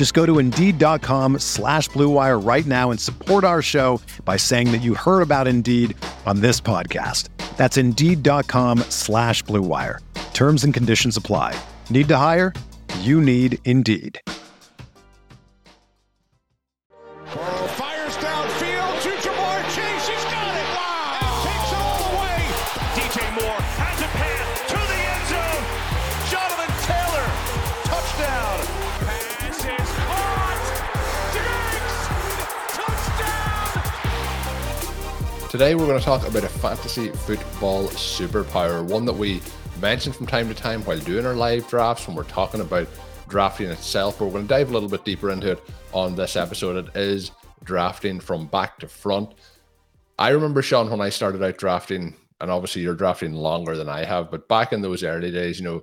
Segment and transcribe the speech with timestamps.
[0.00, 4.78] Just go to Indeed.com slash BlueWire right now and support our show by saying that
[4.78, 7.28] you heard about Indeed on this podcast.
[7.58, 9.98] That's Indeed.com slash BlueWire.
[10.32, 11.54] Terms and conditions apply.
[11.90, 12.54] Need to hire?
[13.00, 14.18] You need Indeed.
[17.26, 20.08] Fires downfield to Ja'Marr Chase.
[20.08, 20.64] He's got it.
[20.80, 21.42] Wow.
[21.44, 22.40] Takes it all the way.
[22.96, 23.60] DJ Moore
[35.50, 39.42] Today, we're going to talk about a fantasy football superpower, one that we
[39.80, 42.86] mention from time to time while doing our live drafts when we're talking about
[43.26, 44.20] drafting itself.
[44.20, 46.86] But we're going to dive a little bit deeper into it on this episode.
[46.86, 47.32] It is
[47.64, 49.34] drafting from back to front.
[50.20, 54.04] I remember, Shawn, when I started out drafting, and obviously you're drafting longer than I
[54.04, 55.82] have, but back in those early days, you know,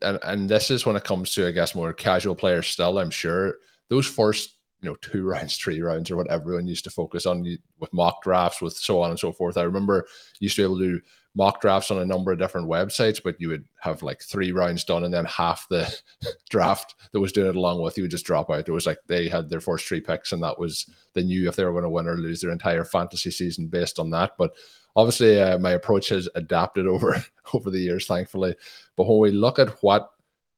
[0.00, 3.10] and, and this is when it comes to, I guess, more casual players still, I'm
[3.10, 3.56] sure,
[3.90, 7.58] those first you know two rounds three rounds or what everyone used to focus on
[7.78, 9.56] with mock drafts with so on and so forth.
[9.56, 10.06] I remember
[10.40, 11.00] used to be able to do
[11.34, 14.84] mock drafts on a number of different websites but you would have like three rounds
[14.84, 15.90] done and then half the
[16.50, 18.68] draft that was doing it along with you would just drop out.
[18.68, 21.56] It was like they had their first three picks and that was they knew if
[21.56, 24.32] they were going to win or lose their entire fantasy season based on that.
[24.36, 24.52] But
[24.94, 28.54] obviously uh, my approach has adapted over over the years thankfully.
[28.96, 30.10] But when we look at what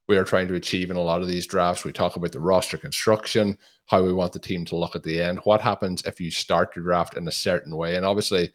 [0.09, 1.85] we are trying to achieve in a lot of these drafts.
[1.85, 3.57] We talk about the roster construction,
[3.87, 5.41] how we want the team to look at the end.
[5.45, 7.97] What happens if you start your draft in a certain way?
[7.97, 8.53] And obviously,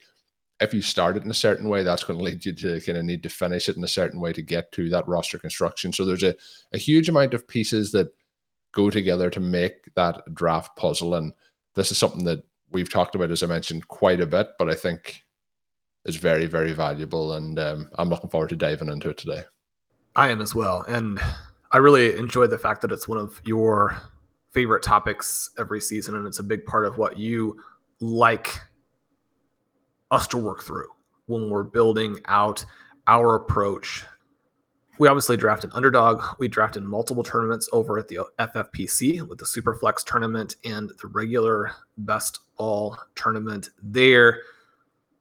[0.59, 2.97] if you start it in a certain way, that's going to lead you to kind
[2.97, 5.91] of need to finish it in a certain way to get to that roster construction.
[5.91, 6.35] So there's a,
[6.73, 8.13] a huge amount of pieces that
[8.71, 11.15] go together to make that draft puzzle.
[11.15, 11.33] And
[11.75, 14.75] this is something that we've talked about, as I mentioned, quite a bit, but I
[14.75, 15.23] think
[16.05, 17.33] is very, very valuable.
[17.33, 19.43] And um, I'm looking forward to diving into it today.
[20.19, 20.81] I am as well.
[20.81, 21.17] And
[21.71, 23.95] I really enjoy the fact that it's one of your
[24.51, 26.13] favorite topics every season.
[26.13, 27.55] And it's a big part of what you
[28.01, 28.59] like
[30.11, 30.89] us to work through
[31.27, 32.65] when we're building out
[33.07, 34.03] our approach.
[34.97, 36.21] We obviously draft an underdog.
[36.37, 41.07] We draft in multiple tournaments over at the FFPC with the Superflex tournament and the
[41.07, 44.41] regular best ball tournament there.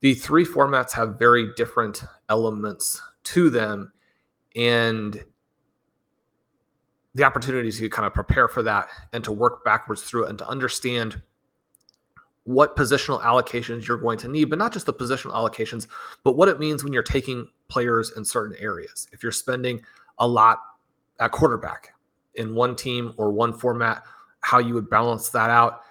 [0.01, 3.93] The three formats have very different elements to them
[4.59, 5.25] and
[7.15, 10.39] the opportunity to kind of prepare for that and to work backwards through it and
[10.39, 11.23] to understand
[12.45, 15.87] what positional allocations you're going to need, but not just the positional allocations,
[16.25, 19.07] but what it means when you're taking players in certain areas.
[19.13, 19.83] If you're spending
[20.19, 20.61] a lot
[21.21, 21.95] at quarterback
[22.35, 24.03] in one team or one format,
[24.41, 25.83] how you would balance that out.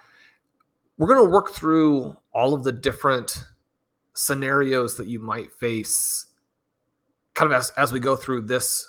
[0.96, 3.44] We're going to work through all of the different
[4.14, 6.26] scenarios that you might face
[7.38, 8.84] kind of as, as we go through this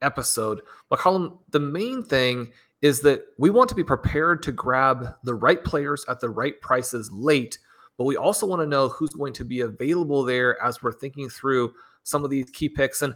[0.00, 0.60] episode.
[0.92, 2.52] McCollum, the main thing
[2.82, 6.58] is that we want to be prepared to grab the right players at the right
[6.60, 7.58] prices late,
[7.98, 11.28] but we also want to know who's going to be available there as we're thinking
[11.28, 11.74] through
[12.04, 13.02] some of these key picks.
[13.02, 13.12] And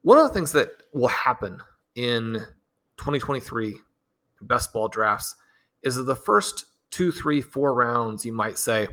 [0.00, 1.60] one of the things that will happen
[1.94, 2.44] in
[2.96, 3.76] 2023
[4.40, 5.36] best ball drafts
[5.82, 8.88] is that the first two, three, four rounds, you might say,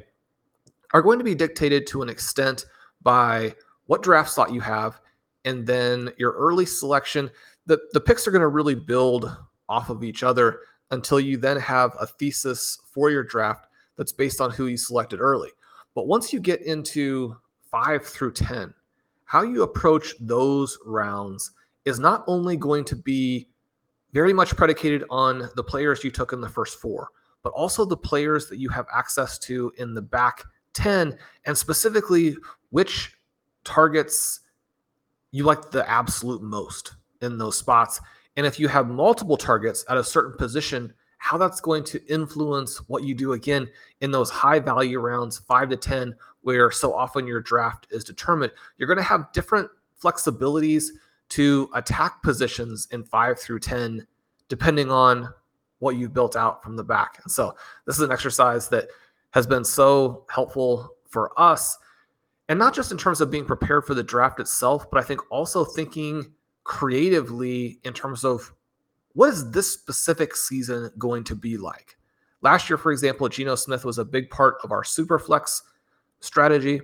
[0.94, 2.66] are going to be dictated to an extent
[3.02, 3.56] by
[3.90, 5.02] what draft slot you have,
[5.46, 7.32] and then your early selection.
[7.66, 9.36] The, the picks are going to really build
[9.68, 10.60] off of each other
[10.92, 13.66] until you then have a thesis for your draft
[13.98, 15.50] that's based on who you selected early.
[15.96, 17.36] But once you get into
[17.72, 18.76] five through 10,
[19.24, 21.50] how you approach those rounds
[21.86, 23.48] is not only going to be
[24.14, 27.10] very much predicated on the players you took in the first four,
[27.42, 30.44] but also the players that you have access to in the back
[30.74, 32.38] 10, and specifically
[32.70, 33.16] which
[33.70, 34.40] targets
[35.32, 38.02] you like the absolute most in those spots.
[38.36, 42.78] And if you have multiple targets at a certain position how that's going to influence
[42.88, 43.70] what you do again
[44.00, 48.54] in those high value rounds, five to 10, where so often your draft is determined.
[48.78, 49.70] You're going to have different
[50.02, 50.86] flexibilities
[51.30, 54.08] to attack positions in five through 10,
[54.48, 55.28] depending on
[55.80, 57.20] what you've built out from the back.
[57.22, 57.54] And so
[57.86, 58.88] this is an exercise that
[59.32, 61.78] has been so helpful for us.
[62.50, 65.22] And not just in terms of being prepared for the draft itself, but I think
[65.32, 68.52] also thinking creatively in terms of
[69.14, 71.98] what is this specific season going to be like?
[72.42, 75.62] Last year, for example, Geno Smith was a big part of our superflex
[76.22, 76.82] strategy.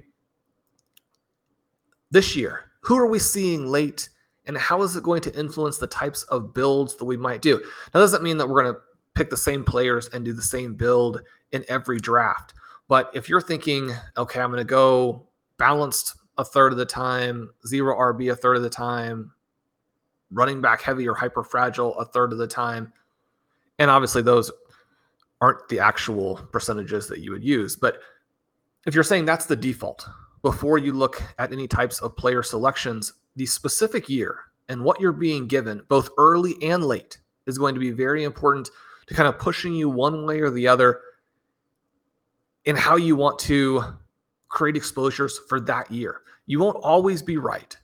[2.12, 4.10] This year, who are we seeing late
[4.46, 7.60] and how is it going to influence the types of builds that we might do?
[7.94, 8.82] Now, doesn't mean that we're going to
[9.16, 11.22] pick the same players and do the same build
[11.52, 12.54] in every draft.
[12.88, 17.50] But if you're thinking, okay, I'm going to go balanced a third of the time,
[17.66, 19.31] zero RB a third of the time,
[20.31, 22.92] running back heavy or hyper fragile a third of the time.
[23.80, 24.52] And obviously, those
[25.42, 27.75] aren't the actual percentages that you would use.
[27.75, 28.00] But
[28.86, 30.07] if you're saying that's the default,
[30.42, 35.12] before you look at any types of player selections, the specific year and what you're
[35.12, 37.18] being given, both early and late,
[37.48, 38.69] is going to be very important
[39.08, 41.01] to kind of pushing you one way or the other
[42.66, 43.84] in how you want to
[44.56, 46.22] create exposures for that year.
[46.48, 47.78] You won't always be right,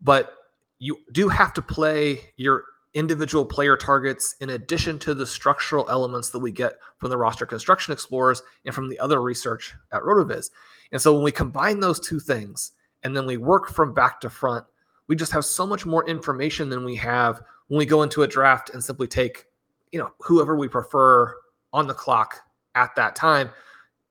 [0.00, 0.34] but
[0.78, 6.30] you do have to play your individual player targets in addition to the structural elements
[6.30, 10.50] that we get from the roster construction explorers and from the other research at rotoviz
[10.92, 12.70] and so when we combine those two things
[13.02, 14.64] and then we work from back to front
[15.08, 18.28] we just have so much more information than we have when we go into a
[18.28, 19.46] draft and simply take
[19.90, 21.34] you know whoever we prefer
[21.72, 22.36] on the clock
[22.76, 23.50] at that time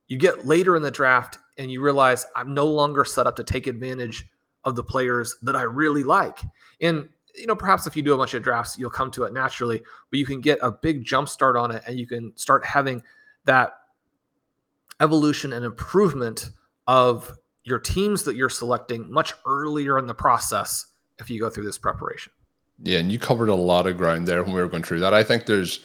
[0.09, 3.43] you get later in the draft and you realize i'm no longer set up to
[3.43, 4.27] take advantage
[4.65, 6.39] of the players that I really like.
[6.81, 9.33] And you know, perhaps if you do a bunch of drafts, you'll come to it
[9.33, 12.63] naturally, but you can get a big jump start on it and you can start
[12.63, 13.01] having
[13.45, 13.73] that
[14.99, 16.51] evolution and improvement
[16.85, 20.85] of your teams that you're selecting much earlier in the process
[21.17, 22.31] if you go through this preparation.
[22.83, 25.13] Yeah, and you covered a lot of ground there when we were going through that.
[25.13, 25.79] I think there's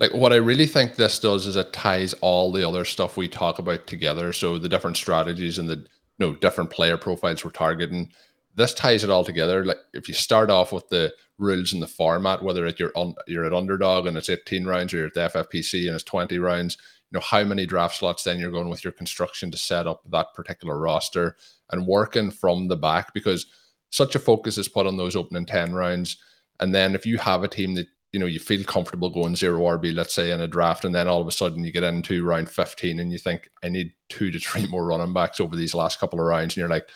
[0.00, 3.28] like what I really think this does is it ties all the other stuff we
[3.28, 4.32] talk about together.
[4.32, 5.86] So the different strategies and the
[6.18, 8.10] you know different player profiles we're targeting
[8.54, 11.86] this ties it all together like if you start off with the rules and the
[11.86, 15.14] format whether it you're on you're at underdog and it's 18 rounds or you're at
[15.14, 16.76] the ffpc and it's 20 rounds
[17.10, 20.02] you know how many draft slots then you're going with your construction to set up
[20.10, 21.36] that particular roster
[21.70, 23.46] and working from the back because
[23.90, 26.18] such a focus is put on those opening 10 rounds
[26.60, 29.60] and then if you have a team that you know you feel comfortable going zero
[29.60, 32.24] RB, let's say in a draft, and then all of a sudden you get into
[32.24, 35.74] round 15 and you think I need two to three more running backs over these
[35.74, 36.88] last couple of rounds, and you're like,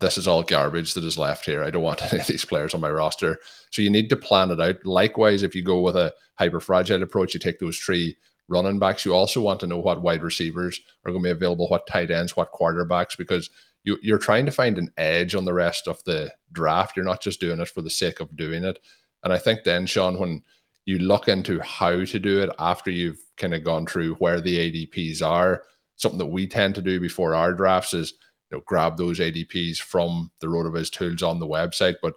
[0.00, 1.62] this is all garbage that is left here.
[1.62, 3.38] I don't want any of these players on my roster.
[3.70, 4.84] So you need to plan it out.
[4.84, 8.16] Likewise, if you go with a hyper fragile approach, you take those three
[8.48, 9.04] running backs.
[9.04, 12.10] You also want to know what wide receivers are going to be available, what tight
[12.10, 13.50] ends, what quarterbacks, because
[13.84, 16.96] you, you're trying to find an edge on the rest of the draft.
[16.96, 18.78] You're not just doing it for the sake of doing it.
[19.24, 20.42] And I think then, Shawn, when
[20.84, 24.86] you look into how to do it after you've kind of gone through where the
[24.88, 25.64] ADPs are,
[25.96, 28.14] something that we tend to do before our drafts is
[28.50, 32.14] you know grab those ADPs from the RotoViz tools on the website, but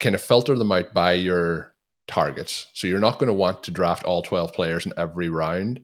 [0.00, 1.74] kind of filter them out by your
[2.08, 2.66] targets.
[2.72, 5.80] So you're not going to want to draft all 12 players in every round,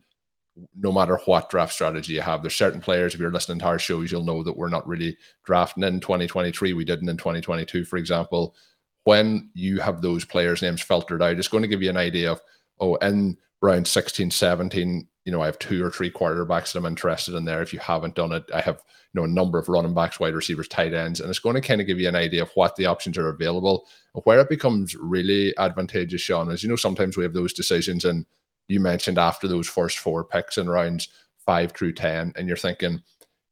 [0.76, 2.42] no matter what draft strategy you have.
[2.42, 5.16] There's certain players, if you're listening to our shows, you'll know that we're not really
[5.44, 6.72] drafting in 2023.
[6.72, 8.54] We didn't in 2022, for example
[9.04, 12.32] when you have those players' names filtered out, it's going to give you an idea
[12.32, 12.40] of,
[12.80, 16.86] oh, in round 16, 17, you know, I have two or three quarterbacks that I'm
[16.86, 17.62] interested in there.
[17.62, 18.82] If you haven't done it, I have,
[19.12, 21.60] you know, a number of running backs, wide receivers, tight ends, and it's going to
[21.60, 23.86] kind of give you an idea of what the options are available.
[24.24, 28.26] Where it becomes really advantageous, Shawn, is, you know, sometimes we have those decisions, and
[28.68, 31.08] you mentioned after those first four picks in rounds
[31.46, 33.00] five through 10, and you're thinking,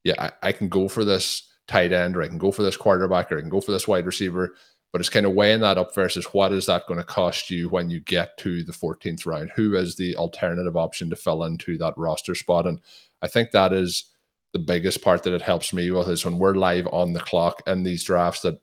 [0.03, 2.77] yeah, I, I can go for this tight end, or I can go for this
[2.77, 4.55] quarterback, or I can go for this wide receiver
[4.93, 7.69] but it's kind of weighing that up versus what is that going to cost you
[7.69, 9.51] when you get to the 14th round?
[9.55, 12.67] Who is the alternative option to fill into that roster spot?
[12.67, 12.81] And
[13.23, 14.07] I think that is
[14.53, 17.63] the biggest part that it helps me with is when we're live on the clock
[17.69, 18.61] in these drafts that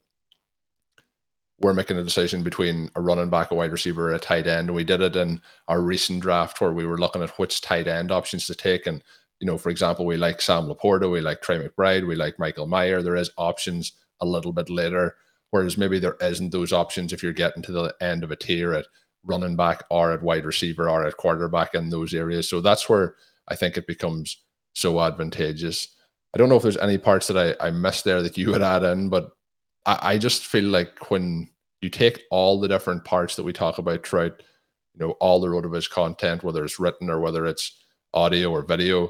[1.60, 4.74] we're making a decision between a running back, a wide receiver, a tight end.
[4.74, 8.12] We did it in our recent draft where we were looking at which tight end
[8.12, 8.86] options to take.
[8.86, 9.02] And,
[9.40, 12.68] you know, for example, we like Sam LaPorta, we like Trey McBride, we like Michael
[12.68, 13.02] Mayer.
[13.02, 15.16] There is options a little bit later
[15.52, 18.74] Whereas maybe there isn't those options if you're getting to the end of a tier
[18.74, 18.86] at
[19.24, 22.50] running back or at wide receiver or at quarterback in those areas.
[22.50, 23.16] So that's where
[23.48, 25.90] I think it becomes so advantageous.
[26.34, 28.62] I don't know if there's any parts that I, I missed there that you would
[28.62, 29.32] add in, but
[29.86, 31.50] I, I just feel like when
[31.82, 34.42] you take all the different parts that we talk about throughout
[34.94, 39.10] you know all the RotoViz content, whether it's written or whether it's audio or video.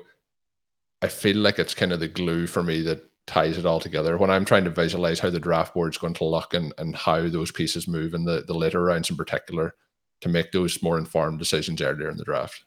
[1.01, 4.17] I feel like it's kind of the glue for me that ties it all together.
[4.17, 6.95] When I'm trying to visualize how the draft board is going to look and, and
[6.95, 9.75] how those pieces move in the, the later rounds in particular
[10.21, 12.63] to make those more informed decisions earlier in the draft.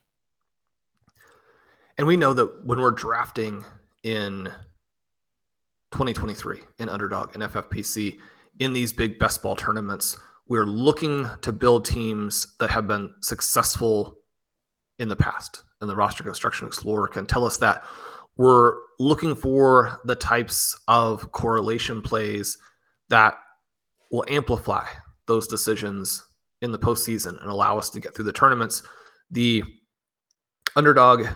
[1.98, 3.64] And we know that when we're drafting
[4.04, 4.44] in
[5.92, 8.18] 2023 in Underdog and FFPC
[8.60, 14.16] in these big best ball tournaments, we're looking to build teams that have been successful
[14.98, 15.62] in the past.
[15.80, 17.84] And the roster construction explorer can tell us that
[18.36, 22.58] we're looking for the types of correlation plays
[23.08, 23.38] that
[24.10, 24.86] will amplify
[25.26, 26.22] those decisions
[26.60, 28.82] in the postseason and allow us to get through the tournaments.
[29.30, 29.64] The
[30.76, 31.26] underdog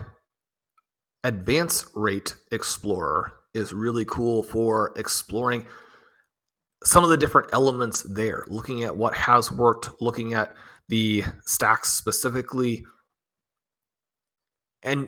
[1.23, 5.65] advance rate explorer is really cool for exploring
[6.83, 10.53] some of the different elements there, looking at what has worked, looking at
[10.87, 12.85] the stacks specifically.
[14.83, 15.07] And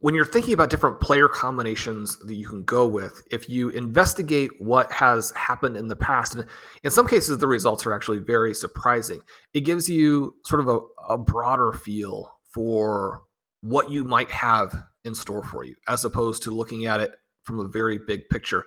[0.00, 4.50] when you're thinking about different player combinations that you can go with, if you investigate
[4.60, 6.46] what has happened in the past, and
[6.84, 9.20] in some cases, the results are actually very surprising,
[9.54, 10.80] it gives you sort of a,
[11.12, 13.22] a broader feel for
[13.62, 17.12] what you might have in store for you, as opposed to looking at it
[17.42, 18.64] from a very big picture.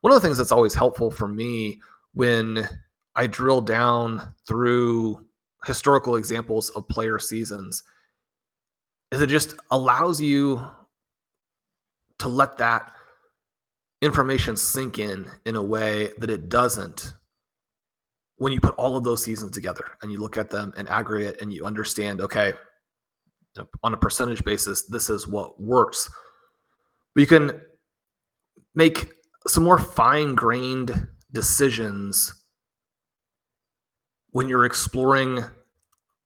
[0.00, 1.78] One of the things that's always helpful for me
[2.14, 2.66] when
[3.16, 5.26] I drill down through
[5.66, 7.82] historical examples of player seasons
[9.10, 10.64] is it just allows you
[12.18, 12.92] to let that
[14.02, 17.14] information sink in in a way that it doesn't
[18.36, 21.40] when you put all of those seasons together and you look at them and aggregate
[21.42, 22.54] and you understand okay
[23.82, 26.10] on a percentage basis this is what works.
[27.14, 27.60] But you can
[28.74, 29.12] make
[29.46, 32.34] some more fine-grained decisions
[34.30, 35.44] when you're exploring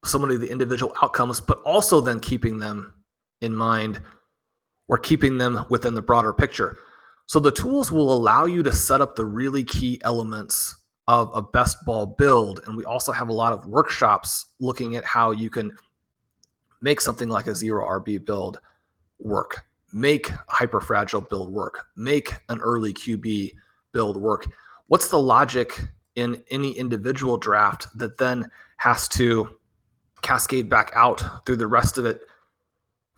[0.05, 2.95] so many of the individual outcomes, but also then keeping them
[3.41, 4.01] in mind
[4.89, 6.79] or keeping them within the broader picture.
[7.27, 10.77] So the tools will allow you to set up the really key elements
[11.09, 12.61] of a best ball build.
[12.67, 15.77] And we also have a lot of workshops looking at how you can
[16.81, 18.61] make something like a zero RB build
[19.19, 23.53] work, make hyper fragile build work, make an early QB
[23.93, 24.47] build work.
[24.89, 25.81] What's the logic
[26.17, 29.57] in any individual draft that then has to
[30.25, 32.23] cascade back out through the rest of it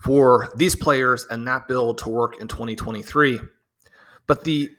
[0.02, 3.40] for these players and that build to work in 2023.
[4.26, 4.70] But the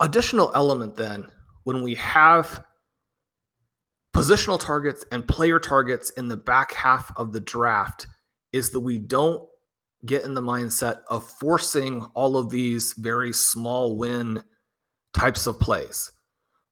[0.00, 1.26] additional element then,
[1.64, 2.64] when we have
[4.14, 8.06] positional targets and player targets in the back half of the draft,
[8.52, 9.46] is that we don't
[10.06, 14.42] get in the mindset of forcing all of these very small win
[15.14, 16.10] types of plays,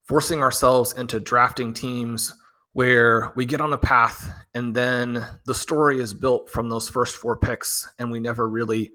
[0.05, 2.35] forcing ourselves into drafting teams
[2.73, 7.17] where we get on a path and then the story is built from those first
[7.17, 8.93] four picks and we never really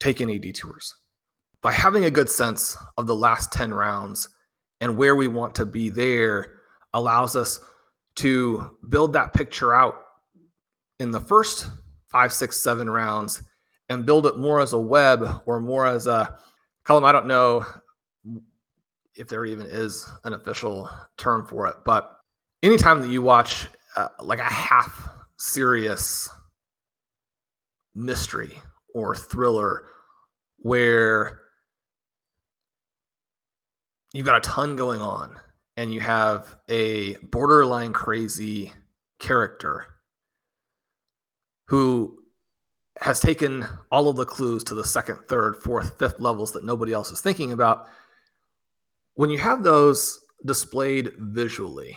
[0.00, 0.94] take any detours.
[1.62, 4.28] By having a good sense of the last 10 rounds
[4.80, 6.58] and where we want to be there
[6.92, 7.60] allows us
[8.16, 10.02] to build that picture out
[11.00, 11.68] in the first
[12.06, 13.42] five, six, seven rounds
[13.88, 16.38] and build it more as a web or more as a
[16.84, 17.04] column.
[17.04, 17.64] I don't know
[19.14, 22.17] if there even is an official term for it, but
[22.62, 26.28] anytime that you watch uh, like a half serious
[27.94, 28.58] mystery
[28.94, 29.84] or thriller
[30.58, 31.40] where
[34.12, 35.36] you've got a ton going on
[35.76, 38.72] and you have a borderline crazy
[39.18, 39.86] character
[41.66, 42.18] who
[43.00, 46.92] has taken all of the clues to the second, third, fourth, fifth levels that nobody
[46.92, 47.86] else is thinking about.
[49.14, 51.96] When you have those displayed visually,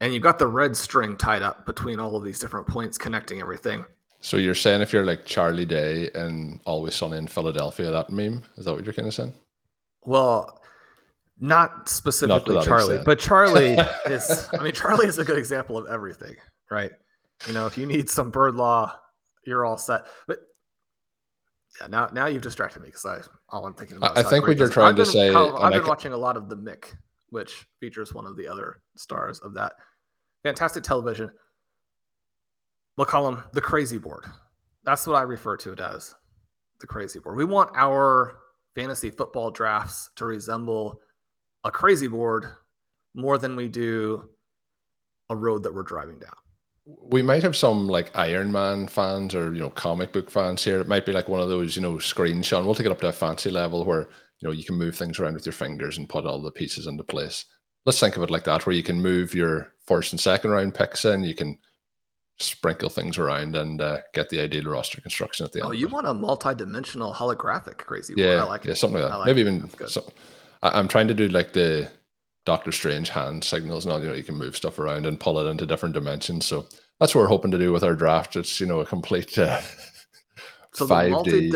[0.00, 3.40] and you've got the red string tied up between all of these different points connecting
[3.40, 3.84] everything.
[4.20, 8.42] So you're saying if you're like Charlie Day and Always Sunny in Philadelphia, that meme
[8.56, 9.34] is that what you're kind of saying?
[10.04, 10.60] Well,
[11.40, 13.04] not specifically not Charlie, extent.
[13.04, 13.76] but Charlie
[14.06, 14.48] is.
[14.58, 16.34] I mean, Charlie is a good example of everything,
[16.70, 16.90] right?
[17.46, 18.92] You know, if you need some bird law,
[19.46, 20.06] you're all set.
[20.26, 20.38] But
[21.80, 24.18] yeah, now now you've distracted me because I all I'm thinking about.
[24.18, 25.32] I think what you're trying to say.
[25.32, 26.96] I've been watching a lot of the Mick
[27.30, 29.72] which features one of the other stars of that
[30.42, 31.30] fantastic television.
[32.98, 34.24] McCollum, the crazy board.
[34.84, 36.14] That's what I refer to it as
[36.80, 37.36] the crazy board.
[37.36, 38.38] We want our
[38.74, 41.00] fantasy football drafts to resemble
[41.64, 42.46] a crazy board
[43.14, 44.28] more than we do
[45.30, 46.34] a road that we're driving down.
[46.86, 50.80] We might have some like Iron Man fans or you know comic book fans here.
[50.80, 52.64] It might be like one of those you know screenshots.
[52.64, 54.08] We'll take it up to a fancy level where
[54.40, 56.86] you know you can move things around with your fingers and put all the pieces
[56.86, 57.44] into place
[57.88, 60.74] let's think of it like that, where you can move your first and second round
[60.74, 61.58] picks in, you can
[62.38, 65.68] sprinkle things around and uh, get the ideal roster construction at the end.
[65.68, 68.34] Oh, you want a multi-dimensional holographic crazy yeah.
[68.34, 68.76] I like yeah, it.
[68.76, 69.16] something like that.
[69.16, 69.46] Like maybe it.
[69.46, 70.06] even so
[70.62, 71.90] I, i'm trying to do like the
[72.44, 74.00] Doctor Strange hand signals and all.
[74.00, 76.46] You know, you can move stuff around and pull it into different dimensions.
[76.46, 76.66] So
[76.98, 78.36] that's what we're hoping to do with our draft.
[78.36, 79.60] It's you know a complete uh,
[80.72, 81.50] So the 5D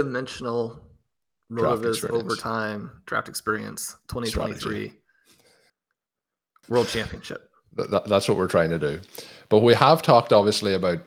[1.52, 2.25] Rotoviz experience.
[2.25, 4.92] overtime draft experience 2023
[6.68, 7.50] World Championship.
[7.76, 9.00] Th- that, that's what we're trying to do.
[9.49, 11.00] But we have talked obviously about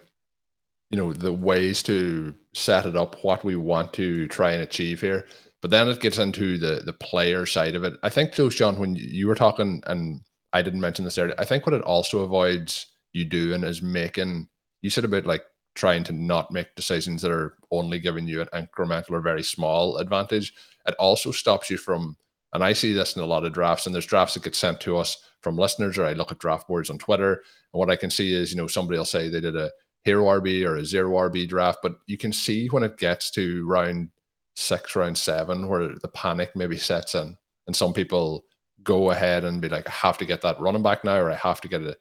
[0.92, 5.02] you know the ways to set it up, what we want to try and achieve
[5.02, 5.26] here.
[5.62, 7.94] But then it gets into the the player side of it.
[8.04, 10.22] I think, though, Shawn, when you were talking, and
[10.54, 14.48] I didn't mention this earlier, I think what it also avoids you doing is making.
[14.82, 15.44] You said about like
[15.76, 19.98] trying to not make decisions that are only giving you an incremental or very small
[19.98, 20.54] advantage.
[20.88, 22.16] It also stops you from,
[22.54, 24.80] and I see this in a lot of drafts, and there's drafts that get sent
[24.82, 27.96] to us from listeners, or I look at draft boards on Twitter, and what I
[27.96, 29.72] can see is, you know, somebody will say they did a
[30.04, 33.68] hero RB or a zero RB draft, but you can see when it gets to
[33.68, 34.10] round
[34.56, 37.36] six, round seven, where the panic maybe sets in,
[37.68, 38.46] and some people
[38.84, 41.36] go ahead and be like, I have to get that running back now, or I
[41.36, 41.98] have to get a,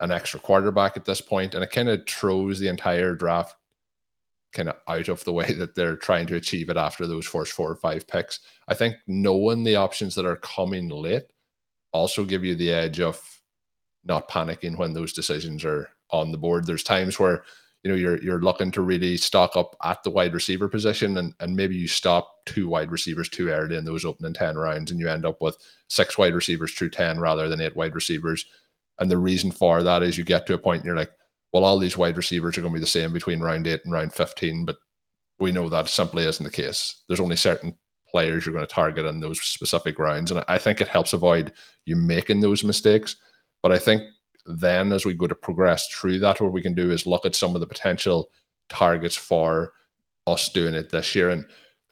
[0.00, 3.56] an extra quarterback at this point, and it kind of throws the entire draft
[4.52, 7.52] kind of out of the way that they're trying to achieve it after those first
[7.52, 8.40] four or five picks.
[8.68, 11.24] I think knowing the options that are coming late
[11.92, 13.20] also give you the edge of
[14.04, 16.66] not panicking when those decisions are on the board.
[16.66, 17.44] There's times where
[17.82, 21.34] you know you're you're looking to really stock up at the wide receiver position and,
[21.40, 24.98] and maybe you stop two wide receivers too early in those opening 10 rounds and
[24.98, 25.56] you end up with
[25.88, 28.46] six wide receivers through 10 rather than eight wide receivers.
[28.98, 31.12] And the reason for that is you get to a point and you're like,
[31.52, 33.92] well, all these wide receivers are going to be the same between round eight and
[33.92, 34.76] round 15, but
[35.38, 37.02] we know that simply isn't the case.
[37.06, 37.76] There's only certain
[38.10, 40.30] players you're going to target in those specific rounds.
[40.30, 41.52] And I think it helps avoid
[41.84, 43.16] you making those mistakes.
[43.62, 44.02] But I think
[44.46, 47.34] then as we go to progress through that, what we can do is look at
[47.34, 48.30] some of the potential
[48.68, 49.72] targets for
[50.26, 51.30] us doing it this year.
[51.30, 51.44] And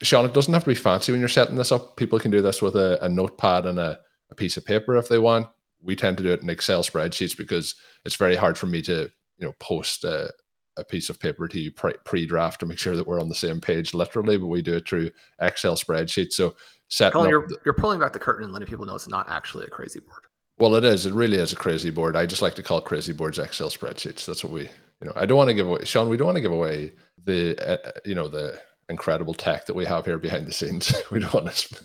[0.02, 1.96] Shawn, it doesn't have to be fancy when you're setting this up.
[1.96, 3.98] People can do this with a, a notepad and a,
[4.30, 5.46] a piece of paper if they want.
[5.86, 9.10] We tend to do it in Excel spreadsheets because it's very hard for me to,
[9.38, 10.30] you know, post a,
[10.76, 13.34] a piece of paper to you pre- pre-draft to make sure that we're on the
[13.34, 16.32] same page literally, but we do it through Excel spreadsheets.
[16.34, 16.54] So
[16.88, 19.28] setting Colin, you're, the- you're pulling back the curtain and letting people know it's not
[19.30, 20.22] actually a crazy board.
[20.58, 21.06] well, it is.
[21.06, 22.16] It really is a crazy board.
[22.16, 24.26] I just like to call crazy boards Excel spreadsheets.
[24.26, 26.08] That's what we, you know, I don't want to give away, Shawn.
[26.08, 26.92] We don't want to give away
[27.24, 28.58] the, uh, you know, the
[28.88, 30.94] incredible tech that we have here behind the scenes.
[31.10, 31.76] we don't want to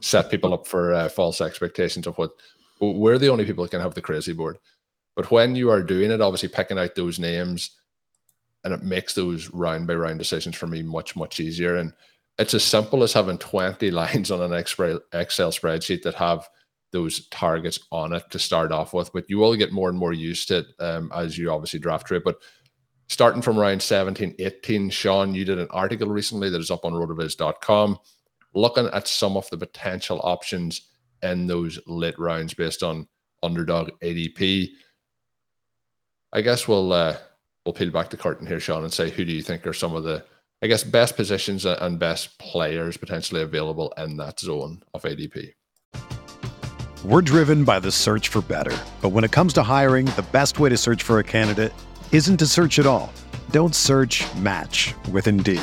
[0.00, 2.30] set people up for uh, false expectations of what
[2.80, 4.58] we're the only people that can have the crazy board.
[5.14, 7.70] But when you are doing it, obviously picking out those names,
[8.64, 11.76] and it makes those round by round decisions for me much much easier.
[11.76, 11.92] And
[12.38, 16.48] it's as simple as having twenty lines on an Excel spreadsheet that have
[16.92, 20.12] those targets on it to start off with, but you will get more and more
[20.12, 22.24] used to it um, as you obviously draft through it.
[22.24, 22.38] But
[23.08, 26.92] starting from around 17, 18, Shawn, you did an article recently that is up on
[26.92, 27.98] rotoviz.com
[28.54, 30.88] looking at some of the potential options
[31.22, 33.08] in those late rounds based on
[33.42, 34.68] underdog ADP.
[36.32, 37.16] I guess we'll uh,
[37.64, 39.94] we'll peel back the curtain here, Shawn, and say who do you think are some
[39.94, 40.24] of the
[40.62, 45.52] I guess best positions and best players potentially available in that zone of ADP.
[47.04, 48.76] We're driven by the search for better.
[49.02, 51.72] But when it comes to hiring, the best way to search for a candidate
[52.10, 53.12] isn't to search at all.
[53.50, 55.62] Don't search match with Indeed.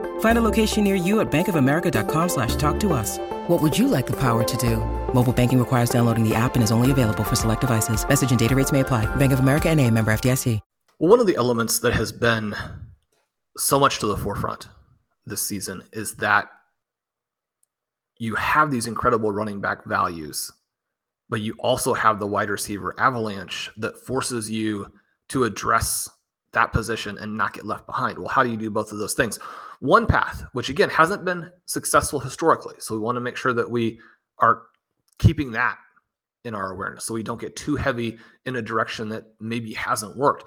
[0.21, 3.19] Find a location near you at bankofamerica.com slash talk to us.
[3.47, 4.77] What would you like the power to do?
[5.13, 8.07] Mobile banking requires downloading the app and is only available for select devices.
[8.07, 9.13] Message and data rates may apply.
[9.17, 10.59] Bank of America and a member FDIC.
[10.99, 12.55] Well, one of the elements that has been
[13.57, 14.67] so much to the forefront
[15.25, 16.47] this season is that
[18.19, 20.51] you have these incredible running back values,
[21.27, 24.93] but you also have the wide receiver avalanche that forces you
[25.29, 26.07] to address
[26.53, 28.17] that position and not get left behind.
[28.17, 29.37] Well, how do you do both of those things?
[29.79, 32.75] One path, which again hasn't been successful historically.
[32.79, 33.99] So we want to make sure that we
[34.39, 34.63] are
[35.17, 35.77] keeping that
[36.43, 40.17] in our awareness so we don't get too heavy in a direction that maybe hasn't
[40.17, 40.43] worked.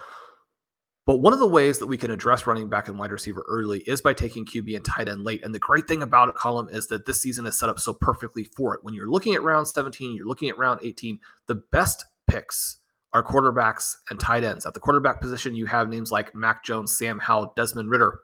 [1.07, 3.81] But one of the ways that we can address running back and wide receiver early
[3.81, 5.45] is by taking QB and tight end late.
[5.45, 7.93] And the great thing about it, Colm, is that this season is set up so
[7.93, 8.83] perfectly for it.
[8.83, 12.79] When you're looking at round 17, you're looking at round 18, the best picks
[13.15, 14.67] are quarterbacks and tight ends.
[14.67, 18.21] At the quarterback position, you have names like Mac Jones, Sam Howell, Desmond Ridder.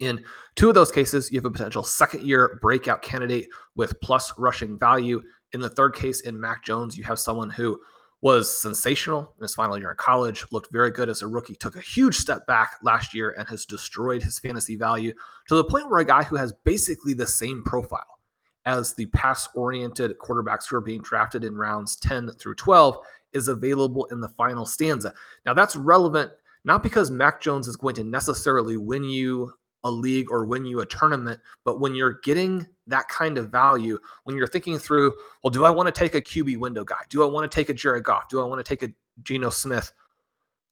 [0.00, 0.22] In
[0.56, 4.78] two of those cases, you have a potential second year breakout candidate with plus rushing
[4.78, 5.22] value.
[5.52, 7.80] In the third case, in Mac Jones, you have someone who
[8.20, 11.76] was sensational in his final year in college, looked very good as a rookie, took
[11.76, 15.12] a huge step back last year and has destroyed his fantasy value
[15.48, 18.18] to the point where a guy who has basically the same profile
[18.64, 22.98] as the pass oriented quarterbacks who are being drafted in rounds 10 through 12
[23.32, 25.12] is available in the final stanza.
[25.44, 26.32] Now, that's relevant
[26.66, 29.52] not because Mac Jones is going to necessarily win you
[29.84, 31.40] a league or win you a tournament.
[31.64, 35.70] But when you're getting that kind of value, when you're thinking through, well, do I
[35.70, 36.96] want to take a QB window guy?
[37.08, 38.28] Do I want to take a Jared Goff?
[38.28, 39.92] Do I want to take a Geno Smith?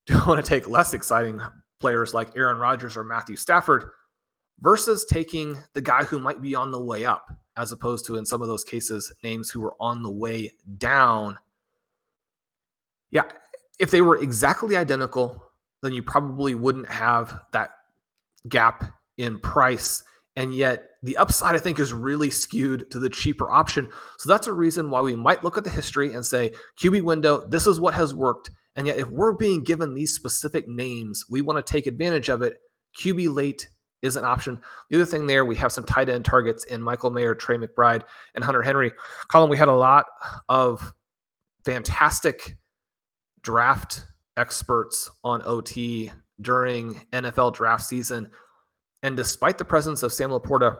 [0.07, 1.41] Do I want to take less exciting
[1.81, 3.89] players like Aaron Rodgers or Matthew Stafford
[4.61, 8.27] versus taking the guy who might be on the way up, as opposed to in
[8.27, 11.39] some of those cases, names who are on the way down?
[13.15, 13.25] Yeah,
[13.79, 15.43] if they were exactly identical,
[15.83, 17.71] then you probably wouldn't have that
[18.49, 18.85] gap
[19.17, 20.03] in price.
[20.37, 23.89] And yet the upside, I think, is really skewed to the cheaper option.
[24.19, 27.47] So that's a reason why we might look at the history and say, QB window,
[27.47, 28.51] this is what has worked.
[28.77, 32.43] And yet, if we're being given these specific names, we want to take advantage of
[32.43, 32.59] it.
[32.99, 33.69] QB late
[34.03, 34.61] is an option.
[34.91, 38.03] The other thing there, we have some tight end targets in Michael Mayer, Trey McBride,
[38.35, 38.93] and Hunter Henry.
[39.29, 40.07] Colin, we had a lot
[40.49, 40.93] of
[41.65, 42.57] fantastic
[43.45, 48.29] draft experts on OT during NFL draft season.
[49.03, 50.77] And despite the presence of Sam LaPorta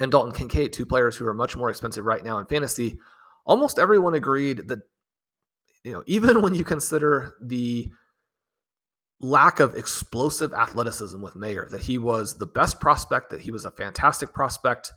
[0.00, 2.98] and Dalton Kincaid, two players who are much more expensive right now in fantasy,
[3.46, 4.80] almost everyone agreed that,
[5.84, 7.88] you know, even when you consider the
[9.20, 13.64] lack of explosive athleticism with Mayer, that he was the best prospect, that he was
[13.64, 14.92] a fantastic prospect.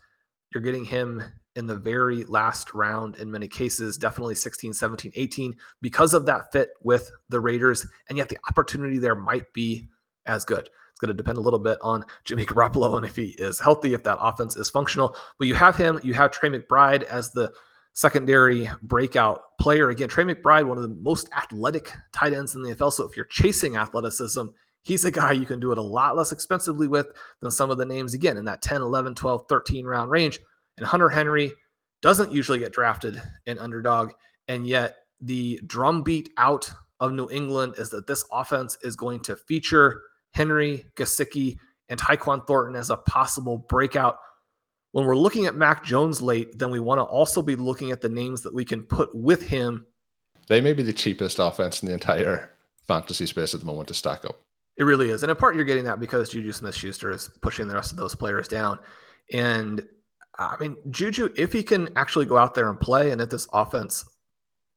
[0.53, 1.23] You're getting him
[1.55, 6.51] in the very last round in many cases, definitely 16, 17, 18, because of that
[6.51, 7.85] fit with the Raiders.
[8.09, 9.89] And yet the opportunity there might be
[10.25, 10.69] as good.
[10.91, 13.93] It's going to depend a little bit on Jimmy Garoppolo and if he is healthy,
[13.93, 15.15] if that offense is functional.
[15.37, 17.51] But you have him, you have Trey McBride as the
[17.93, 19.89] secondary breakout player.
[19.89, 22.93] Again, Trey McBride, one of the most athletic tight ends in the NFL.
[22.93, 24.45] So if you're chasing athleticism,
[24.83, 27.07] he's a guy you can do it a lot less expensively with
[27.41, 30.39] than some of the names, again, in that 10, 11, 12, 13 round range.
[30.81, 31.53] And Hunter Henry
[32.01, 34.13] doesn't usually get drafted in underdog.
[34.47, 39.35] And yet the drumbeat out of New England is that this offense is going to
[39.35, 40.01] feature
[40.33, 41.57] Henry, Gesicki,
[41.89, 44.17] and Tyquan Thornton as a possible breakout.
[44.93, 48.01] When we're looking at Mac Jones late, then we want to also be looking at
[48.01, 49.85] the names that we can put with him.
[50.47, 52.49] They may be the cheapest offense in the entire
[52.87, 54.41] fantasy space at the moment to stack up.
[54.77, 55.21] It really is.
[55.21, 58.15] And in part, you're getting that because JuJu Smith-Schuster is pushing the rest of those
[58.15, 58.79] players down.
[59.31, 59.87] And
[60.47, 63.47] I mean, Juju, if he can actually go out there and play and if this
[63.53, 64.05] offense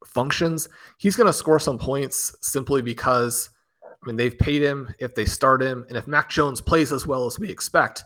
[0.04, 3.50] functions, he's going to score some points simply because,
[3.82, 5.84] I mean, they've paid him if they start him.
[5.88, 8.04] And if Mac Jones plays as well as we expect,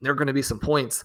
[0.00, 1.04] there are going to be some points.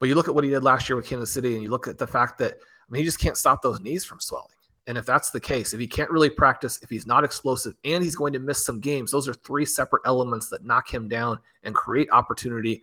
[0.00, 1.86] But you look at what he did last year with Kansas City and you look
[1.86, 4.48] at the fact that, I mean, he just can't stop those knees from swelling.
[4.88, 8.02] And if that's the case, if he can't really practice, if he's not explosive, and
[8.02, 11.38] he's going to miss some games, those are three separate elements that knock him down
[11.62, 12.82] and create opportunity.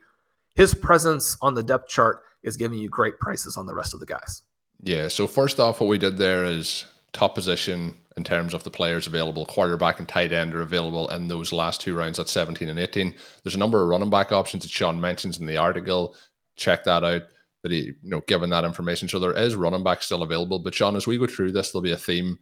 [0.55, 3.99] His presence on the depth chart is giving you great prices on the rest of
[3.99, 4.43] the guys.
[4.81, 5.07] Yeah.
[5.07, 9.07] So first off, what we did there is top position in terms of the players
[9.07, 9.45] available.
[9.45, 13.13] Quarterback and tight end are available in those last two rounds at 17 and 18.
[13.43, 16.15] There's a number of running back options that Shawn mentions in the article.
[16.55, 17.23] Check that out.
[17.63, 19.09] That he, you know, given that information.
[19.09, 20.59] So there is running back still available.
[20.59, 22.39] But Shawn, as we go through this, there'll be a theme.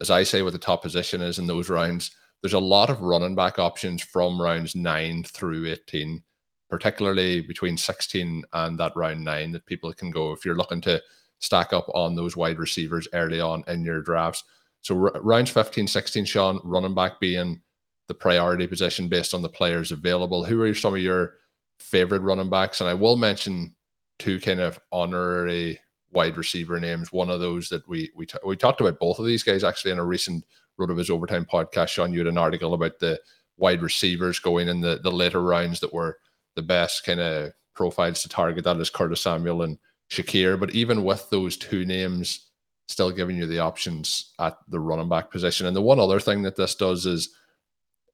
[0.00, 2.10] As I say, what the top position is in those rounds.
[2.42, 6.22] There's a lot of running back options from rounds nine through 18
[6.68, 11.00] particularly between 16 and that round nine, that people can go if you're looking to
[11.38, 14.44] stack up on those wide receivers early on in your drafts.
[14.80, 17.60] So r- rounds 15, 16, Shawn, running back being
[18.08, 20.44] the priority position based on the players available.
[20.44, 21.34] Who are some of your
[21.78, 22.80] favorite running backs.
[22.80, 23.74] And I will mention
[24.18, 25.78] two kind of honorary
[26.12, 27.12] wide receiver names.
[27.12, 29.92] One of those that we we t- we talked about both of these guys actually
[29.92, 30.44] in a recent
[30.78, 31.88] RotoViz Overtime podcast.
[31.88, 33.20] Shawn, you had an article about the
[33.58, 36.18] wide receivers going in the the later rounds that were
[36.56, 38.64] the best kind of profiles to target.
[38.64, 39.78] That is Curtis Samuel and
[40.10, 40.58] Shakir.
[40.58, 42.46] But even with those two names,
[42.88, 45.66] still giving you the options at the running back position.
[45.66, 47.30] And the one other thing that this does is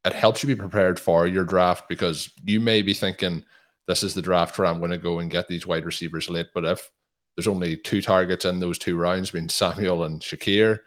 [0.05, 3.45] it helps you be prepared for your draft because you may be thinking
[3.87, 6.49] this is the draft where I'm going to go and get these wide receivers late.
[6.55, 6.91] But if
[7.37, 10.81] there's only two targets in those two rounds, being Samuel and Shakir,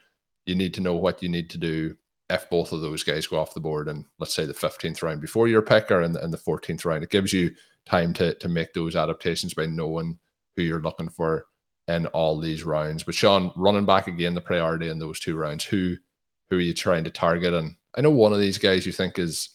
[0.46, 1.96] you need to know what you need to do
[2.30, 5.22] if both of those guys go off the board and let's say the 15th round
[5.22, 7.04] before your pick or in the, in the 14th round.
[7.04, 7.52] It gives you
[7.86, 10.18] time to, to make those adaptations by knowing
[10.56, 11.46] who you're looking for
[11.88, 13.04] in all these rounds.
[13.04, 15.96] But Shawn, running back again, the priority in those two rounds, who
[16.50, 17.54] who are you trying to target?
[17.54, 19.50] And I know one of these guys you think is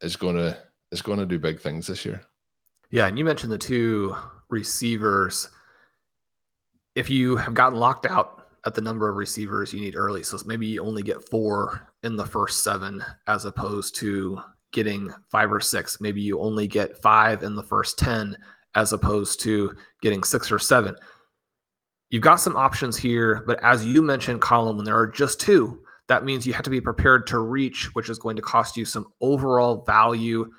[0.00, 0.56] is gonna
[0.90, 2.22] is gonna do big things this year.
[2.90, 4.16] Yeah, and you mentioned the two
[4.48, 5.48] receivers.
[6.94, 10.38] If you have gotten locked out at the number of receivers you need early, so
[10.46, 14.40] maybe you only get four in the first seven as opposed to
[14.72, 16.00] getting five or six.
[16.00, 18.36] Maybe you only get five in the first 10
[18.74, 20.96] as opposed to getting six or seven.
[22.10, 25.82] You've got some options here, but as you mentioned, Colin, when there are just two,
[26.08, 28.84] that means you have to be prepared to reach, which is going to cost you
[28.84, 30.50] some overall value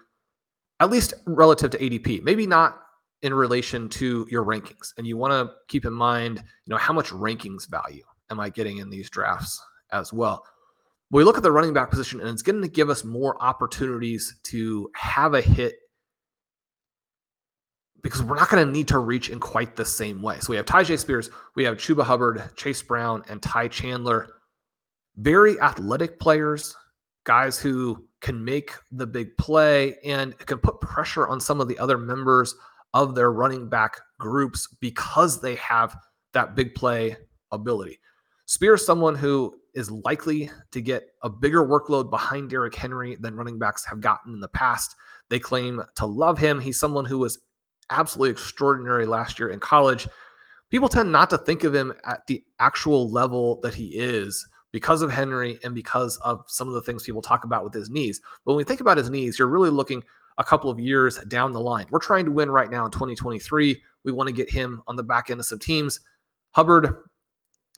[0.79, 2.82] at least relative to ADP, maybe not
[3.23, 4.93] in relation to your rankings.
[4.97, 8.49] And you want to keep in mind, you know, how much rankings value am I
[8.49, 10.45] getting in these drafts as well?
[11.09, 14.35] We look at the running back position, and it's going to give us more opportunities
[14.43, 15.75] to have a hit
[18.01, 20.37] because we're not going to need to reach in quite the same way.
[20.41, 24.27] So we have Tyjae Spears, we have Chuba Hubbard, Chase Brown, and Ty Chandler.
[25.15, 26.75] Very athletic players,
[27.23, 31.79] guys who can make the big play and can put pressure on some of the
[31.79, 32.55] other members
[32.93, 35.95] of their running back groups because they have
[36.33, 37.17] that big play
[37.51, 37.99] ability.
[38.45, 43.35] Spear is someone who is likely to get a bigger workload behind Derrick Henry than
[43.35, 44.95] running backs have gotten in the past.
[45.29, 46.59] They claim to love him.
[46.59, 47.39] He's someone who was
[47.89, 50.07] absolutely extraordinary last year in college.
[50.69, 55.01] People tend not to think of him at the actual level that he is because
[55.01, 58.19] of Henry and because of some of the things people talk about with his knees.
[58.43, 60.03] But when we think about his knees, you're really looking
[60.37, 61.85] a couple of years down the line.
[61.89, 63.81] We're trying to win right now in 2023.
[64.03, 65.99] We want to get him on the back end of some teams.
[66.51, 66.95] Hubbard,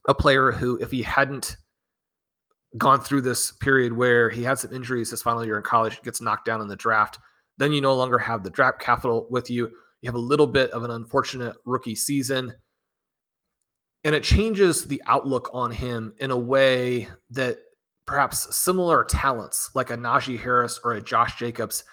[0.07, 1.57] a player who, if he hadn't
[2.77, 6.21] gone through this period where he had some injuries his final year in college, gets
[6.21, 7.19] knocked down in the draft,
[7.57, 9.71] then you no longer have the draft capital with you.
[10.01, 12.53] You have a little bit of an unfortunate rookie season
[14.05, 17.57] and it changes the outlook on him in a way that
[18.05, 21.83] perhaps similar talents like a Najee Harris or a Josh Jacobs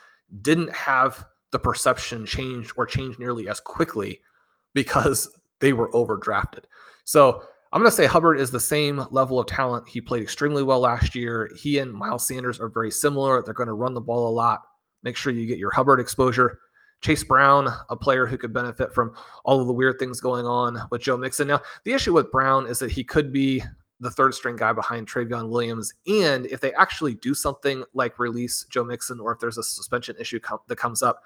[0.40, 4.21] didn't have the perception change or change nearly as quickly
[4.75, 5.29] because
[5.61, 6.64] they were overdrafted.
[7.05, 7.42] So
[7.73, 9.88] I'm going to say Hubbard is the same level of talent.
[9.88, 11.51] He played extremely well last year.
[11.57, 13.42] He and Miles Sanders are very similar.
[13.42, 14.61] They're going to run the ball a lot.
[15.03, 16.59] Make sure you get your Hubbard exposure.
[17.01, 19.12] Chase Brown, a player who could benefit from
[19.45, 21.49] all of the weird things going on with Joe Mixon.
[21.49, 23.62] Now, the issue with Brown is that he could be
[24.03, 25.95] the third string guy behind Trayveon Williams.
[26.09, 30.17] And if they actually do something like release Joe Mixon, or if there's a suspension
[30.19, 31.23] issue com- that comes up,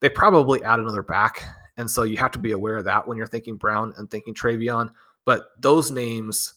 [0.00, 1.44] they probably add another back.
[1.76, 4.34] And so you have to be aware of that when you're thinking Brown and thinking
[4.34, 4.90] Trayveon.
[5.24, 6.54] But those names,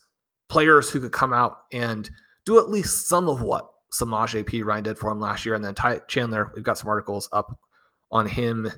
[0.50, 2.10] players who could come out and
[2.46, 4.64] do at least some of what Samaj P.
[4.64, 5.54] Ryan did for him last year.
[5.54, 7.60] And then Ty Chandler, we've got some articles up
[8.12, 8.72] on him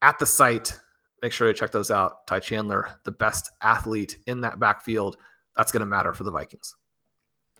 [0.00, 0.72] at the site.
[1.20, 2.26] Make sure to check those out.
[2.26, 5.18] Ty Chandler, the best athlete in that backfield.
[5.56, 6.74] That's going to matter for the Vikings.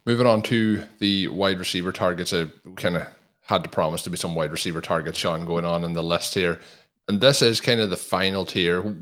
[0.07, 3.07] Moving on to the wide receiver targets, I kind of
[3.43, 6.35] had to promise to be some wide receiver targets, Shawn, going on in the list
[6.35, 6.61] here.
[7.09, 8.97] And this is kind of the final tier.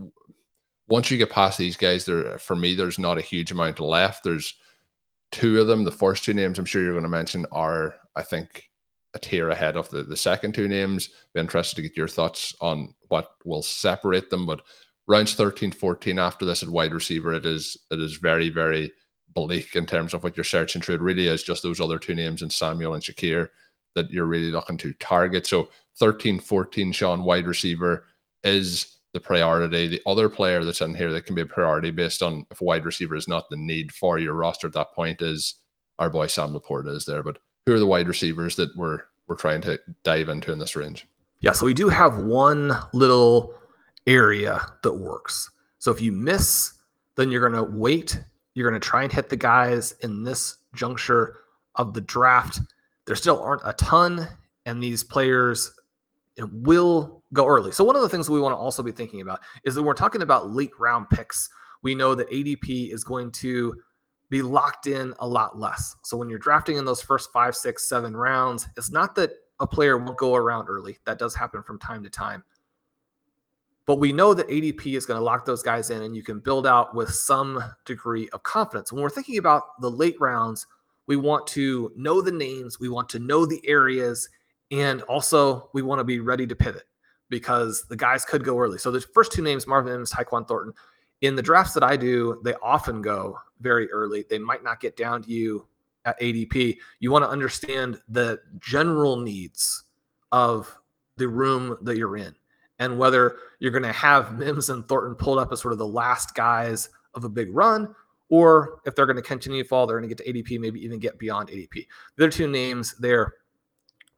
[0.89, 4.25] Once you get past these guys, there for me, there's not a huge amount left.
[4.25, 4.55] There's
[5.31, 5.85] two of them.
[5.85, 8.69] The first two names I'm sure you're going to mention are, I think,
[9.15, 11.11] a tier ahead of the, the second two names.
[11.35, 14.47] Be interested to get your thoughts on what will separate them.
[14.47, 14.63] But
[15.07, 18.93] rounds 13, 14 after this at wide receiver, it is it is very, very
[19.35, 20.97] bleak in terms of what you're searching through.
[20.97, 23.49] It really is just those other two names and Samuel and Shakir
[23.95, 25.47] that you're really looking to target.
[25.47, 28.05] So 13, 14, Shawn, wide receiver
[28.45, 29.89] is the priority.
[29.89, 32.85] The other player that's in here that can be a priority based on if wide
[32.85, 35.57] receiver is not the need for your roster at that point is
[35.99, 37.23] our boy Sam LaPorta is there.
[37.23, 40.77] But who are the wide receivers that we're we're trying to dive into in this
[40.77, 41.07] range?
[41.41, 43.55] Yeah, so we do have one little
[44.07, 45.51] area that works.
[45.79, 46.73] So if you miss,
[47.17, 48.23] then you're going to wait.
[48.55, 51.39] You're going to try and hit the guys in this juncture
[51.77, 52.61] of the draft.
[53.07, 54.29] There still aren't a ton,
[54.67, 55.73] and these players
[56.39, 57.73] will go early.
[57.73, 59.95] So one of the things we want to also be thinking about is that we're
[59.95, 61.49] talking about late round picks.
[61.83, 63.75] We know that ADP is going to
[64.31, 65.95] be locked in a lot less.
[66.05, 69.67] So when you're drafting in those first five, six, seven rounds, it's not that a
[69.67, 70.99] player won't go around early.
[71.05, 72.43] That does happen from time to time.
[73.93, 76.41] But we know that ADP is going to lock those guys in and you can
[76.41, 78.91] build out with some degree of confidence.
[78.91, 80.67] When we're thinking about the late rounds,
[81.07, 84.31] we want to know the names, we want to know the areas,
[84.71, 86.85] and also we want to be ready to pivot
[87.29, 88.79] because the guys could go early.
[88.79, 90.73] So the first two names, Marvin Mims, Tyquan Thornton,
[91.21, 94.25] in the drafts that I do, they often go very early.
[94.31, 95.67] They might not get down to you
[96.07, 96.79] at ADP.
[97.01, 99.85] You want to understand the general needs
[100.33, 100.75] of
[101.19, 102.35] the room that you're in
[102.79, 105.87] and whether you're going to have Mims and Thornton pulled up as sort of the
[105.87, 107.95] last guys of a big run,
[108.29, 110.83] or if they're going to continue to fall, they're going to get to ADP, maybe
[110.85, 111.87] even get beyond ADP.
[112.17, 113.35] The other two names there,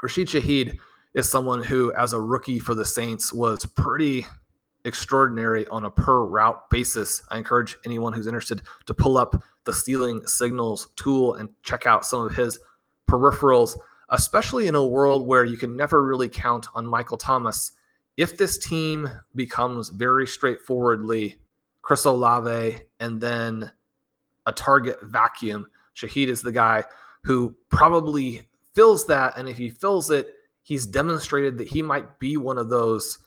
[0.03, 0.79] Rashid Shaheed
[1.15, 4.27] is someone who, as a rookie for the Saints, was pretty
[4.85, 7.23] extraordinary on a per route basis.
[7.31, 12.05] I encourage anyone who's interested to pull up the stealing signals tool and check out
[12.05, 12.59] some of his
[13.09, 13.79] peripherals,
[14.11, 17.73] especially in a world where you can never really count on Michael Thomas
[18.17, 21.37] if this team becomes very straightforwardly
[21.83, 23.71] Chris Olave and then
[24.47, 26.85] a target vacuum, Shaheed is the guy
[27.25, 29.37] who probably fills that.
[29.37, 33.19] And if he fills it, he's demonstrated that he might be one of those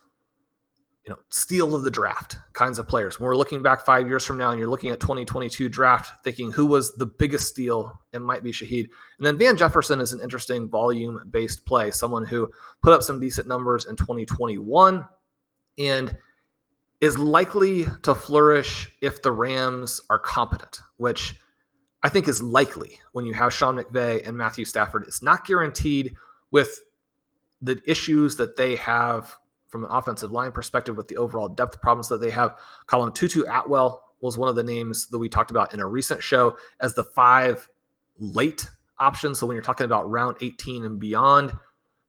[1.08, 3.18] you know, steal of the draft kinds of players.
[3.18, 6.52] When we're looking back five years from now and you're looking at 2022 draft, thinking
[6.52, 8.90] who was the biggest steal, it might be Shaheed.
[9.18, 12.52] And then Van Jefferson is an interesting volume based play, someone who
[12.84, 15.08] put up some decent numbers in 2021
[15.78, 16.18] and
[17.00, 21.36] is likely to flourish if the Rams are competent, which
[22.04, 25.06] I think is likely when you have Sean McVay and Matthew Stafford.
[25.08, 26.16] It's not guaranteed
[26.52, 26.82] with
[27.62, 29.34] the issues that they have
[29.68, 32.56] from an offensive line perspective with the overall depth problems that they have.
[32.88, 36.24] Colm Tutu Atwell was one of the names that we talked about in a recent
[36.24, 37.68] show as the five
[38.18, 38.68] late
[39.00, 39.40] options.
[39.40, 41.54] So when you're talking about round 18 and beyond,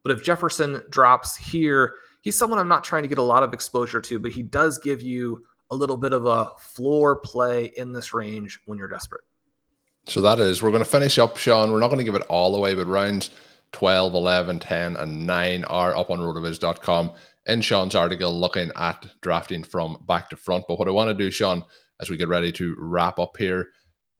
[0.02, 3.52] but if Jefferson drops here, he's someone I'm not trying to get a lot of
[3.52, 7.92] exposure to, but he does give you a little bit of a floor play in
[7.92, 9.24] this range when you're desperate.
[10.06, 11.70] So that is, we're going to finish up, Shawn.
[11.70, 13.30] We're not going to give it all away, but rounds
[13.72, 17.12] 12, 11, 10, and 9 are up on rotoviz.com
[17.48, 20.64] in Shawn's article looking at drafting from back to front.
[20.68, 21.64] But what I want to do, Sean,
[22.00, 23.70] as we get ready to wrap up here,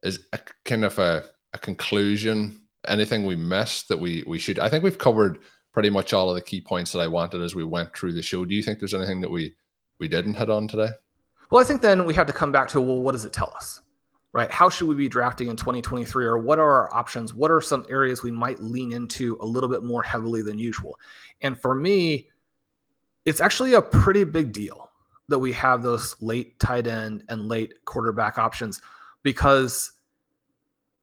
[0.03, 2.63] is a kind of a, a conclusion.
[2.87, 4.59] Anything we missed that we we should?
[4.59, 5.39] I think we've covered
[5.73, 8.23] pretty much all of the key points that I wanted as we went through the
[8.23, 8.45] show.
[8.45, 9.55] Do you think there's anything that we
[10.01, 10.89] we didn't hit on today?
[11.51, 13.53] Well, I think then we have to come back to well, what does it tell
[13.55, 13.81] us?
[14.33, 14.51] Right?
[14.51, 17.35] How should we be drafting in 2023 or what are our options?
[17.35, 20.99] What are some areas we might lean into a little bit more heavily than usual?
[21.41, 22.29] And for me,
[23.29, 24.91] it's actually a pretty big deal
[25.29, 28.81] that we have those late tight end and late quarterback options
[29.23, 29.93] because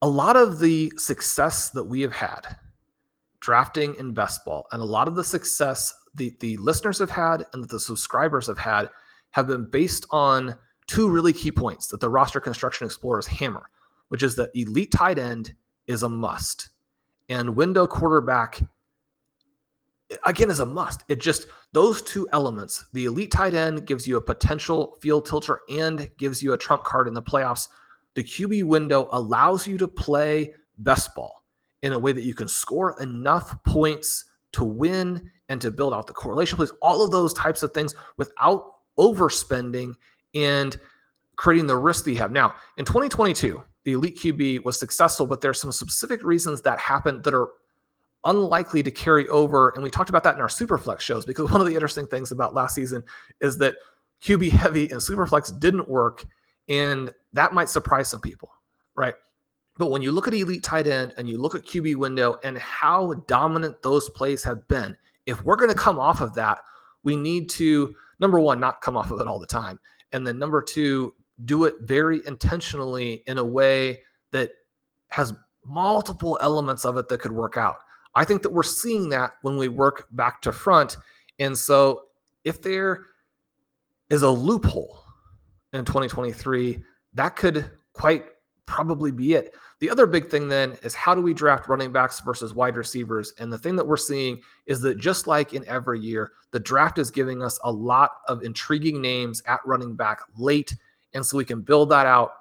[0.02, 2.56] a lot of the success that we have had
[3.38, 7.46] drafting in best ball and a lot of the success the, the listeners have had
[7.52, 8.90] and the subscribers have had
[9.30, 10.52] have been based on
[10.88, 13.70] two really key points that the roster construction explorers hammer
[14.08, 15.54] which is that elite tight end
[15.86, 16.70] is a must
[17.28, 18.60] and window quarterback
[20.24, 21.02] again is a must.
[21.08, 25.60] It just those two elements, the elite tight end gives you a potential field tilter
[25.68, 27.68] and gives you a trump card in the playoffs.
[28.14, 31.42] The QB window allows you to play best ball
[31.82, 36.06] in a way that you can score enough points to win and to build out
[36.06, 39.94] the correlation plays, all of those types of things without overspending
[40.34, 40.78] and
[41.36, 42.32] creating the risk that you have.
[42.32, 47.22] Now, in 2022, the elite QB was successful, but there's some specific reasons that happened
[47.24, 47.50] that are
[48.26, 49.70] unlikely to carry over.
[49.70, 52.32] And we talked about that in our Superflex shows because one of the interesting things
[52.32, 53.02] about last season
[53.40, 53.76] is that
[54.22, 56.24] QB heavy and Superflex didn't work.
[56.68, 58.50] And that might surprise some people,
[58.94, 59.14] right?
[59.78, 62.58] But when you look at elite tight end and you look at QB window and
[62.58, 66.58] how dominant those plays have been, if we're going to come off of that,
[67.02, 69.78] we need to, number one, not come off of it all the time.
[70.12, 74.00] And then number two, do it very intentionally in a way
[74.32, 74.50] that
[75.08, 75.34] has
[75.64, 77.76] multiple elements of it that could work out.
[78.16, 80.96] I think that we're seeing that when we work back to front.
[81.38, 82.04] And so
[82.44, 83.04] if there
[84.08, 85.04] is a loophole
[85.74, 88.24] in 2023, that could quite
[88.64, 89.54] probably be it.
[89.80, 93.34] The other big thing then is how do we draft running backs versus wide receivers?
[93.38, 96.96] And the thing that we're seeing is that just like in every year, the draft
[96.96, 100.74] is giving us a lot of intriguing names at running back late.
[101.12, 102.32] And so we can build that out.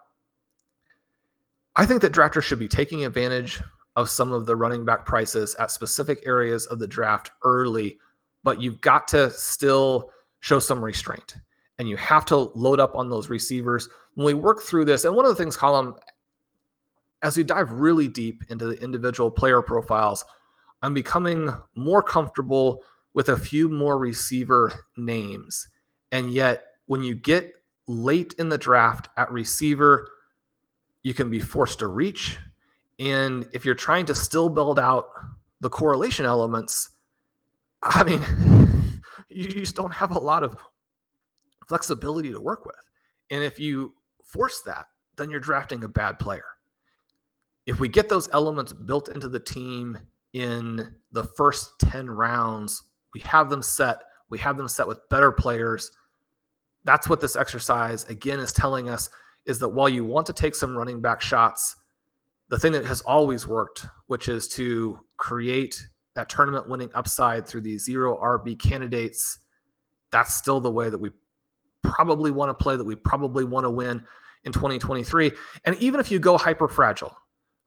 [1.76, 3.62] I think that drafters should be taking advantage
[3.96, 7.98] of some of the running back prices at specific areas of the draft early
[8.46, 11.36] but you've got to still show some restraint
[11.80, 13.90] and you have to load up on those receivers.
[14.14, 15.98] When we work through this, and one of the things, Colm,
[17.24, 20.24] as we dive really deep into the individual player profiles,
[20.84, 22.84] I'm becoming more comfortable
[23.16, 25.68] with a few more receiver names.
[26.12, 27.52] And yet, when you get
[27.88, 30.08] late in the draft at receiver,
[31.02, 32.38] you can be forced to reach.
[33.00, 35.10] And if you're trying to still build out
[35.62, 36.90] the correlation elements,
[37.84, 40.58] I mean, you just don't have a lot of
[41.68, 42.76] flexibility to work with.
[43.32, 43.94] And if you
[44.24, 44.86] force that,
[45.18, 46.46] then you're drafting a bad player.
[47.66, 49.98] If we get those elements built into the team
[50.34, 52.84] in the first 10 rounds,
[53.14, 55.92] we have them set, we have them set with better players.
[56.84, 59.10] That's what this exercise again is telling us
[59.46, 61.76] is that while you want to take some running back shots,
[62.50, 65.82] the thing that has always worked, which is to create
[66.16, 69.40] that tournament winning upside through these zero RB candidates,
[70.12, 71.10] that's still the way that we
[71.84, 74.04] probably want to play, that we probably want to win
[74.44, 75.32] in 2023.
[75.66, 77.16] And even if you go hyper fragile,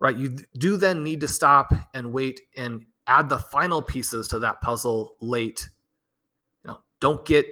[0.00, 4.38] right, you do then need to stop and wait and add the final pieces to
[4.38, 5.68] that puzzle late.
[6.64, 7.46] You know, don't get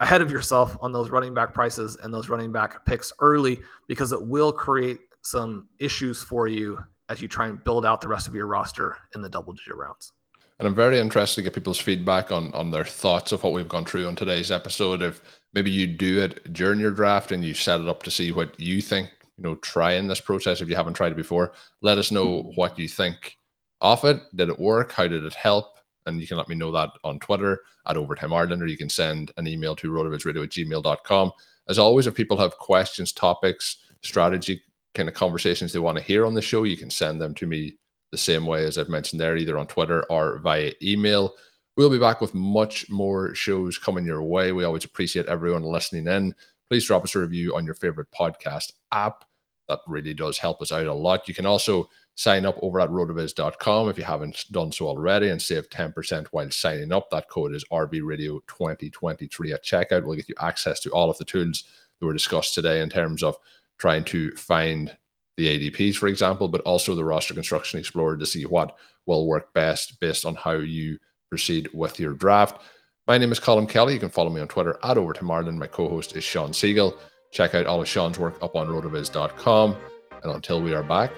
[0.00, 4.12] ahead of yourself on those running back prices and those running back picks early because
[4.12, 8.26] it will create some issues for you as you try and build out the rest
[8.28, 10.12] of your roster in the double digit rounds.
[10.58, 13.68] And I'm very interested to get people's feedback on on their thoughts of what we've
[13.68, 15.02] gone through on today's episode.
[15.02, 15.20] If
[15.52, 18.58] maybe you do it during your draft and you set it up to see what
[18.58, 21.52] you think, you know, try in this process if you haven't tried it before,
[21.82, 23.36] let us know what you think
[23.82, 24.20] of it.
[24.34, 24.92] Did it work?
[24.92, 25.76] How did it help?
[26.06, 28.88] And you can let me know that on Twitter at Overtime Ireland, or you can
[28.88, 31.32] send an email to rotovizradio at gmail.com.
[31.68, 34.62] As always, if people have questions, topics, strategy
[34.96, 37.46] kind of conversations they want to hear on the show, you can send them to
[37.46, 37.76] me
[38.10, 41.34] the same way as I've mentioned there, either on Twitter or via email.
[41.76, 44.52] We'll be back with much more shows coming your way.
[44.52, 46.34] We always appreciate everyone listening in.
[46.70, 49.24] Please drop us a review on your favorite podcast app.
[49.68, 51.28] That really does help us out a lot.
[51.28, 55.42] You can also sign up over at rotoviz.com if you haven't done so already and
[55.42, 57.10] save 10% while signing up.
[57.10, 60.04] That code is RVRadio2023 at checkout.
[60.04, 61.64] We'll get you access to all of the tools
[62.00, 63.36] that were discussed today in terms of
[63.78, 64.96] trying to find
[65.36, 69.52] the ADPs, for example, but also the roster construction explorer to see what will work
[69.52, 70.98] best based on how you
[71.28, 72.62] proceed with your draft.
[73.06, 73.94] My name is Colm Kelly.
[73.94, 75.58] You can follow me on Twitter at Overtime Ireland.
[75.58, 76.96] My co-host is Shawn Siegele.
[77.32, 79.76] Check out all of Shawn's work up on rotoviz.com.
[80.22, 81.12] And until we are back,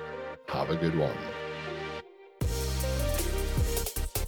[0.49, 1.17] have a good one.